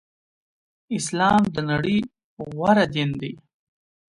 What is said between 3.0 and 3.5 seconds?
دی.